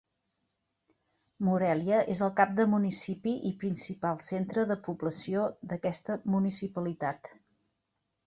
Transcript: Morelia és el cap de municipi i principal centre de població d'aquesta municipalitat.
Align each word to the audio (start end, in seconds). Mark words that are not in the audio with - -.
Morelia 1.47 1.97
és 2.13 2.21
el 2.27 2.31
cap 2.39 2.55
de 2.59 2.65
municipi 2.71 3.33
i 3.51 3.51
principal 3.65 4.17
centre 4.29 4.65
de 4.71 4.79
població 4.89 5.45
d'aquesta 5.75 6.19
municipalitat. 6.37 7.33